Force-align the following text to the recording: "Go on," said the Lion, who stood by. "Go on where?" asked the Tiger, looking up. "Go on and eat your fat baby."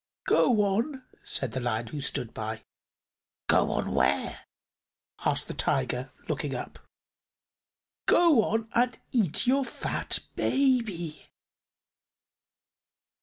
"Go 0.25 0.63
on," 0.63 1.03
said 1.23 1.51
the 1.51 1.59
Lion, 1.59 1.85
who 1.85 2.01
stood 2.01 2.33
by. 2.33 2.63
"Go 3.45 3.69
on 3.69 3.91
where?" 3.93 4.47
asked 5.23 5.47
the 5.47 5.53
Tiger, 5.53 6.11
looking 6.27 6.55
up. 6.55 6.79
"Go 8.07 8.43
on 8.43 8.67
and 8.73 8.97
eat 9.11 9.45
your 9.45 9.63
fat 9.63 10.17
baby." 10.35 11.27